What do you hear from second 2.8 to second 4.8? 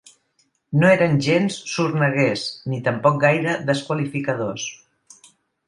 tampoc gaire desqualificadors.